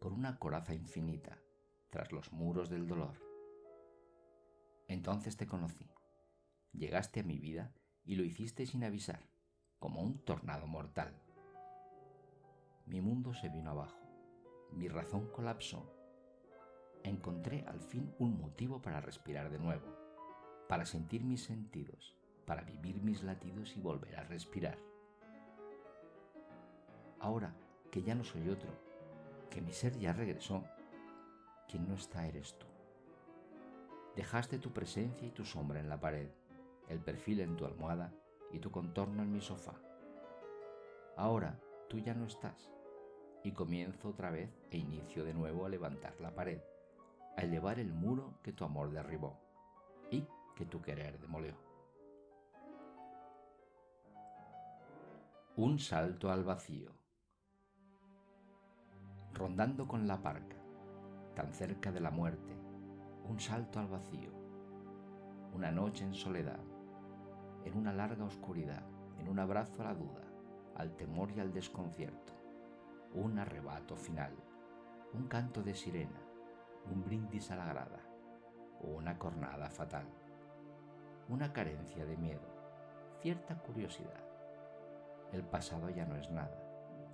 con 0.00 0.12
una 0.12 0.38
coraza 0.38 0.74
infinita, 0.74 1.38
tras 1.90 2.12
los 2.12 2.32
muros 2.32 2.68
del 2.68 2.86
dolor. 2.86 3.14
Entonces 4.86 5.36
te 5.36 5.46
conocí. 5.46 5.90
Llegaste 6.72 7.20
a 7.20 7.24
mi 7.24 7.38
vida 7.38 7.72
y 8.04 8.16
lo 8.16 8.24
hiciste 8.24 8.66
sin 8.66 8.84
avisar, 8.84 9.28
como 9.78 10.02
un 10.02 10.24
tornado 10.24 10.66
mortal. 10.66 11.22
Mi 12.86 13.00
mundo 13.00 13.34
se 13.34 13.48
vino 13.48 13.70
abajo, 13.70 14.00
mi 14.72 14.88
razón 14.88 15.30
colapsó. 15.30 15.94
Encontré 17.02 17.64
al 17.66 17.80
fin 17.80 18.14
un 18.18 18.38
motivo 18.40 18.80
para 18.82 19.00
respirar 19.00 19.50
de 19.50 19.58
nuevo, 19.58 19.86
para 20.68 20.86
sentir 20.86 21.24
mis 21.24 21.44
sentidos, 21.44 22.16
para 22.46 22.62
vivir 22.62 23.02
mis 23.02 23.22
latidos 23.22 23.76
y 23.76 23.80
volver 23.80 24.16
a 24.16 24.24
respirar. 24.24 24.78
Ahora 27.20 27.54
que 27.90 28.02
ya 28.02 28.14
no 28.14 28.24
soy 28.24 28.48
otro, 28.48 28.70
que 29.50 29.60
mi 29.60 29.72
ser 29.72 29.98
ya 29.98 30.12
regresó, 30.12 30.64
quien 31.68 31.86
no 31.86 31.94
está 31.94 32.26
eres 32.26 32.58
tú. 32.58 32.66
Dejaste 34.16 34.58
tu 34.58 34.72
presencia 34.72 35.28
y 35.28 35.30
tu 35.30 35.44
sombra 35.44 35.78
en 35.78 35.88
la 35.88 36.00
pared, 36.00 36.28
el 36.88 36.98
perfil 37.00 37.40
en 37.40 37.56
tu 37.56 37.66
almohada 37.66 38.12
y 38.50 38.58
tu 38.58 38.70
contorno 38.70 39.22
en 39.22 39.32
mi 39.32 39.40
sofá. 39.40 39.74
Ahora 41.16 41.60
tú 41.88 41.98
ya 41.98 42.14
no 42.14 42.26
estás 42.26 42.70
y 43.44 43.52
comienzo 43.52 44.08
otra 44.08 44.30
vez 44.30 44.50
e 44.70 44.78
inicio 44.78 45.24
de 45.24 45.34
nuevo 45.34 45.66
a 45.66 45.68
levantar 45.68 46.20
la 46.20 46.34
pared, 46.34 46.60
a 47.36 47.42
elevar 47.42 47.78
el 47.78 47.92
muro 47.92 48.34
que 48.42 48.52
tu 48.52 48.64
amor 48.64 48.90
derribó 48.90 49.38
y 50.10 50.26
que 50.56 50.66
tu 50.66 50.82
querer 50.82 51.20
demolió. 51.20 51.54
Un 55.56 55.78
salto 55.78 56.30
al 56.30 56.44
vacío. 56.44 56.92
Rondando 59.32 59.86
con 59.86 60.06
la 60.06 60.20
parca, 60.20 60.56
tan 61.38 61.52
cerca 61.52 61.92
de 61.92 62.00
la 62.00 62.10
muerte, 62.10 62.52
un 63.28 63.38
salto 63.38 63.78
al 63.78 63.86
vacío. 63.86 64.32
Una 65.54 65.70
noche 65.70 66.02
en 66.02 66.12
soledad, 66.12 66.58
en 67.64 67.76
una 67.76 67.92
larga 67.92 68.24
oscuridad, 68.24 68.82
en 69.20 69.28
un 69.28 69.38
abrazo 69.38 69.82
a 69.82 69.84
la 69.84 69.94
duda, 69.94 70.24
al 70.74 70.96
temor 70.96 71.30
y 71.30 71.38
al 71.38 71.52
desconcierto, 71.52 72.32
un 73.14 73.38
arrebato 73.38 73.94
final, 73.94 74.32
un 75.12 75.28
canto 75.28 75.62
de 75.62 75.76
sirena, 75.76 76.20
un 76.90 77.04
brindis 77.04 77.52
a 77.52 77.56
la 77.56 77.66
grada, 77.66 78.00
una 78.80 79.16
cornada 79.16 79.70
fatal, 79.70 80.08
una 81.28 81.52
carencia 81.52 82.04
de 82.04 82.16
miedo, 82.16 82.48
cierta 83.22 83.56
curiosidad. 83.60 84.24
El 85.30 85.44
pasado 85.44 85.88
ya 85.88 86.04
no 86.04 86.16
es 86.16 86.32
nada 86.32 86.60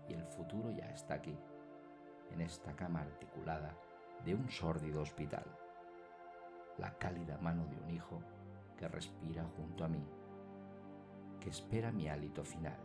y 0.08 0.14
el 0.14 0.24
futuro 0.24 0.70
ya 0.70 0.88
está 0.92 1.12
aquí, 1.12 1.38
en 2.30 2.40
esta 2.40 2.74
cama 2.74 3.02
articulada 3.02 3.76
de 4.24 4.34
un 4.34 4.50
sórdido 4.50 5.02
hospital. 5.02 5.44
La 6.78 6.96
cálida 6.98 7.38
mano 7.38 7.66
de 7.66 7.76
un 7.76 7.90
hijo 7.90 8.20
que 8.76 8.88
respira 8.88 9.44
junto 9.56 9.84
a 9.84 9.88
mí 9.88 10.04
que 11.44 11.50
espera 11.50 11.92
mi 11.92 12.08
hálito 12.08 12.42
final, 12.42 12.78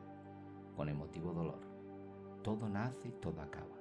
con 0.75 0.89
emotivo 0.89 1.31
dolor. 1.31 1.61
Todo 2.43 2.67
nace 2.67 3.07
y 3.07 3.11
todo 3.11 3.41
acaba. 3.41 3.77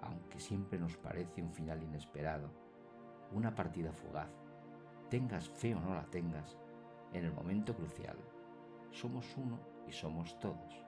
Aunque 0.00 0.40
siempre 0.40 0.76
nos 0.76 0.96
parece 0.96 1.40
un 1.40 1.52
final 1.52 1.80
inesperado, 1.80 2.50
una 3.30 3.54
partida 3.54 3.92
fugaz, 3.92 4.28
tengas 5.08 5.48
fe 5.48 5.72
o 5.72 5.78
no 5.78 5.94
la 5.94 6.04
tengas, 6.06 6.58
en 7.12 7.26
el 7.26 7.32
momento 7.32 7.76
crucial, 7.76 8.16
somos 8.90 9.24
uno 9.36 9.60
y 9.86 9.92
somos 9.92 10.36
todos. 10.40 10.84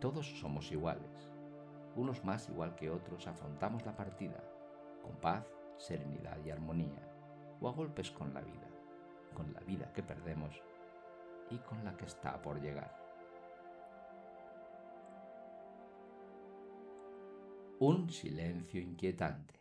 Todos 0.00 0.26
somos 0.40 0.72
iguales. 0.72 1.31
Unos 1.94 2.24
más 2.24 2.48
igual 2.48 2.74
que 2.74 2.88
otros 2.88 3.26
afrontamos 3.26 3.84
la 3.84 3.94
partida, 3.94 4.42
con 5.02 5.16
paz, 5.16 5.46
serenidad 5.76 6.38
y 6.44 6.50
armonía, 6.50 7.06
o 7.60 7.68
a 7.68 7.72
golpes 7.72 8.10
con 8.10 8.32
la 8.32 8.40
vida, 8.40 8.68
con 9.34 9.52
la 9.52 9.60
vida 9.60 9.92
que 9.92 10.02
perdemos 10.02 10.62
y 11.50 11.58
con 11.58 11.84
la 11.84 11.96
que 11.96 12.06
está 12.06 12.40
por 12.40 12.60
llegar. 12.60 12.96
Un 17.78 18.08
silencio 18.10 18.80
inquietante. 18.80 19.60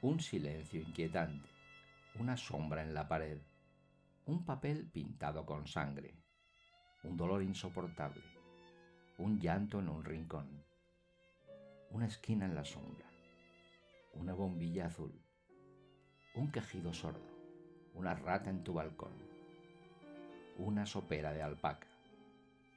Un 0.00 0.20
silencio 0.20 0.80
inquietante. 0.80 1.48
Una 2.18 2.36
sombra 2.36 2.82
en 2.82 2.94
la 2.94 3.06
pared. 3.06 3.42
Un 4.26 4.44
papel 4.44 4.88
pintado 4.90 5.44
con 5.44 5.66
sangre. 5.66 6.14
Un 7.02 7.16
dolor 7.16 7.42
insoportable. 7.42 8.41
Un 9.22 9.38
llanto 9.38 9.78
en 9.78 9.88
un 9.88 10.04
rincón. 10.04 10.64
Una 11.90 12.06
esquina 12.06 12.44
en 12.44 12.54
la 12.54 12.64
sombra. 12.64 13.06
Una 14.14 14.34
bombilla 14.34 14.86
azul. 14.86 15.12
Un 16.34 16.50
quejido 16.50 16.92
sordo 16.92 17.32
una 17.94 18.14
rata 18.14 18.48
en 18.48 18.64
tu 18.64 18.72
balcón, 18.72 19.12
una 20.58 20.86
sopera 20.86 21.32
de 21.32 21.42
alpaca, 21.42 21.88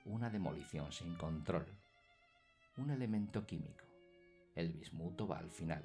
una 0.06 0.30
demolición 0.30 0.92
sin 0.92 1.16
control, 1.16 1.66
un 2.78 2.90
elemento 2.90 3.46
químico, 3.46 3.86
el 4.56 4.74
bismuto 4.74 5.26
va 5.26 5.38
al 5.38 5.50
final, 5.50 5.84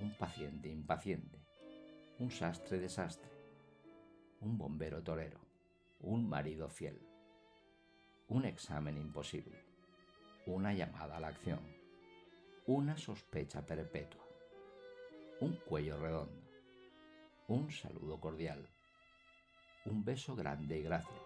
un 0.00 0.16
paciente 0.16 0.68
impaciente, 0.68 1.38
un 2.18 2.30
sastre 2.30 2.80
desastre, 2.80 3.30
un 4.40 4.58
bombero 4.58 5.02
torero, 5.02 5.38
un 6.00 6.28
marido 6.28 6.68
fiel, 6.68 7.00
un 8.28 8.46
examen 8.46 8.96
imposible, 8.96 9.58
una 10.46 10.72
llamada 10.72 11.18
a 11.18 11.20
la 11.20 11.28
acción, 11.28 11.60
una 12.66 12.96
sospecha 12.96 13.66
perpetua, 13.66 14.24
un 15.40 15.56
cuello 15.56 15.98
redondo, 15.98 16.48
un 17.48 17.70
saludo 17.70 18.18
cordial, 18.18 18.66
un 19.84 20.04
beso 20.04 20.34
grande 20.34 20.78
y 20.78 20.82
gracias, 20.82 21.22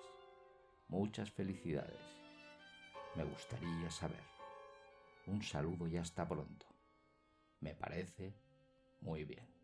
muchas 0.88 1.30
felicidades. 1.30 2.00
Me 3.14 3.24
gustaría 3.24 3.90
saber. 3.90 4.22
Un 5.26 5.42
saludo 5.42 5.86
ya 5.86 6.02
está 6.02 6.26
pronto. 6.28 6.66
Me 7.60 7.74
parece 7.74 8.34
muy 9.00 9.24
bien. 9.24 9.57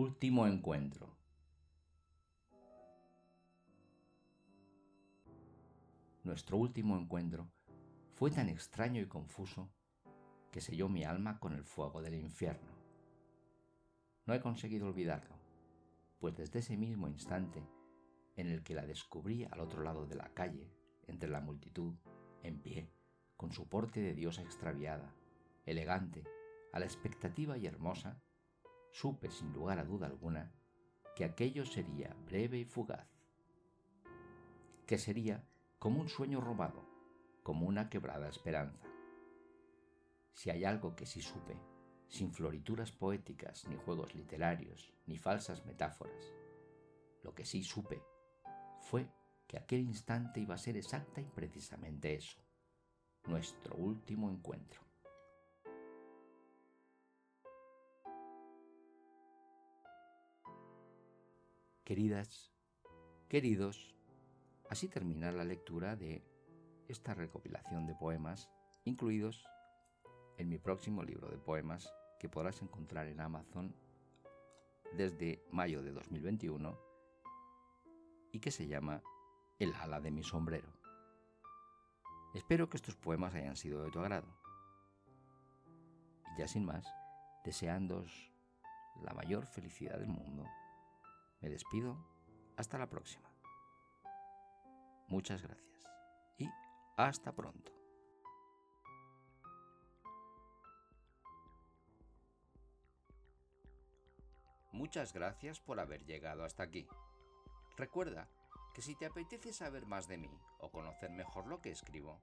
Último 0.00 0.46
encuentro. 0.46 1.08
Nuestro 6.22 6.56
último 6.56 6.96
encuentro 6.96 7.50
fue 8.14 8.30
tan 8.30 8.48
extraño 8.48 9.02
y 9.02 9.08
confuso 9.08 9.68
que 10.52 10.60
selló 10.60 10.88
mi 10.88 11.02
alma 11.02 11.40
con 11.40 11.52
el 11.52 11.64
fuego 11.64 12.00
del 12.00 12.14
infierno. 12.14 12.70
No 14.24 14.34
he 14.34 14.40
conseguido 14.40 14.86
olvidarlo, 14.86 15.34
pues 16.20 16.36
desde 16.36 16.60
ese 16.60 16.76
mismo 16.76 17.08
instante 17.08 17.66
en 18.36 18.46
el 18.46 18.62
que 18.62 18.76
la 18.76 18.86
descubrí 18.86 19.46
al 19.50 19.58
otro 19.58 19.82
lado 19.82 20.06
de 20.06 20.14
la 20.14 20.32
calle, 20.32 20.70
entre 21.08 21.28
la 21.28 21.40
multitud, 21.40 21.96
en 22.44 22.62
pie, 22.62 22.88
con 23.36 23.50
su 23.50 23.68
porte 23.68 24.00
de 24.00 24.14
diosa 24.14 24.42
extraviada, 24.42 25.12
elegante, 25.66 26.22
a 26.72 26.78
la 26.78 26.84
expectativa 26.84 27.58
y 27.58 27.66
hermosa, 27.66 28.22
supe 28.90 29.30
sin 29.30 29.52
lugar 29.52 29.78
a 29.78 29.84
duda 29.84 30.06
alguna 30.06 30.52
que 31.14 31.24
aquello 31.24 31.66
sería 31.66 32.14
breve 32.26 32.58
y 32.58 32.64
fugaz, 32.64 33.08
que 34.86 34.98
sería 34.98 35.44
como 35.78 36.00
un 36.00 36.08
sueño 36.08 36.40
robado, 36.40 36.84
como 37.42 37.66
una 37.66 37.90
quebrada 37.90 38.28
esperanza. 38.28 38.86
Si 40.32 40.50
hay 40.50 40.64
algo 40.64 40.94
que 40.94 41.06
sí 41.06 41.20
supe, 41.20 41.60
sin 42.08 42.32
florituras 42.32 42.92
poéticas, 42.92 43.66
ni 43.68 43.76
juegos 43.76 44.14
literarios, 44.14 44.92
ni 45.06 45.18
falsas 45.18 45.66
metáforas. 45.66 46.32
Lo 47.22 47.34
que 47.34 47.44
sí 47.44 47.64
supe 47.64 48.02
fue 48.80 49.10
que 49.46 49.58
aquel 49.58 49.80
instante 49.80 50.40
iba 50.40 50.54
a 50.54 50.58
ser 50.58 50.76
exacta 50.76 51.20
y 51.20 51.24
precisamente 51.24 52.14
eso, 52.14 52.38
nuestro 53.24 53.74
último 53.74 54.30
encuentro. 54.30 54.87
Queridas, 61.88 62.52
queridos, 63.30 63.96
así 64.68 64.88
termina 64.88 65.32
la 65.32 65.42
lectura 65.42 65.96
de 65.96 66.22
esta 66.86 67.14
recopilación 67.14 67.86
de 67.86 67.94
poemas 67.94 68.50
incluidos 68.84 69.42
en 70.36 70.50
mi 70.50 70.58
próximo 70.58 71.02
libro 71.02 71.30
de 71.30 71.38
poemas 71.38 71.90
que 72.20 72.28
podrás 72.28 72.60
encontrar 72.60 73.06
en 73.06 73.22
Amazon 73.22 73.74
desde 74.98 75.42
mayo 75.50 75.82
de 75.82 75.92
2021 75.92 76.78
y 78.32 78.38
que 78.38 78.50
se 78.50 78.66
llama 78.66 79.02
El 79.58 79.72
ala 79.72 79.98
de 79.98 80.10
mi 80.10 80.22
sombrero. 80.22 80.68
Espero 82.34 82.68
que 82.68 82.76
estos 82.76 82.96
poemas 82.96 83.34
hayan 83.34 83.56
sido 83.56 83.82
de 83.82 83.90
tu 83.90 84.00
agrado. 84.00 84.28
Y 86.34 86.40
ya 86.40 86.48
sin 86.48 86.66
más, 86.66 86.86
deseándoos 87.46 88.30
la 89.02 89.14
mayor 89.14 89.46
felicidad 89.46 89.98
del 89.98 90.08
mundo, 90.08 90.44
me 91.40 91.48
despido 91.48 91.96
hasta 92.56 92.78
la 92.78 92.88
próxima. 92.88 93.30
Muchas 95.08 95.42
gracias 95.42 95.86
y 96.38 96.48
hasta 96.96 97.32
pronto. 97.32 97.72
Muchas 104.72 105.12
gracias 105.12 105.60
por 105.60 105.80
haber 105.80 106.04
llegado 106.04 106.44
hasta 106.44 106.62
aquí. 106.62 106.86
Recuerda 107.76 108.28
que 108.74 108.82
si 108.82 108.94
te 108.94 109.06
apetece 109.06 109.52
saber 109.52 109.86
más 109.86 110.06
de 110.06 110.18
mí 110.18 110.30
o 110.60 110.70
conocer 110.70 111.10
mejor 111.10 111.46
lo 111.46 111.60
que 111.60 111.70
escribo, 111.70 112.20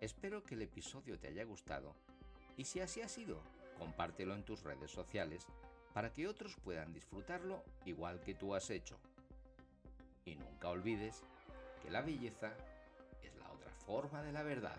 Espero 0.00 0.42
que 0.42 0.54
el 0.54 0.62
episodio 0.62 1.18
te 1.18 1.28
haya 1.28 1.44
gustado 1.44 1.94
y 2.56 2.64
si 2.64 2.80
así 2.80 3.00
ha 3.00 3.09
sido, 3.09 3.42
compártelo 3.78 4.35
en 4.35 4.44
tus 4.44 4.62
redes 4.62 4.90
sociales 4.90 5.46
para 5.92 6.12
que 6.12 6.28
otros 6.28 6.56
puedan 6.56 6.92
disfrutarlo 6.92 7.64
igual 7.85 8.20
que 8.20 8.35
tú 8.35 8.54
has 8.54 8.70
hecho. 8.70 8.98
Y 10.24 10.37
nunca 10.37 10.68
olvides 10.68 11.22
que 11.83 11.90
la 11.90 12.02
belleza 12.02 12.54
es 13.22 13.35
la 13.37 13.50
otra 13.50 13.70
forma 13.87 14.22
de 14.22 14.33
la 14.33 14.42
verdad. 14.42 14.78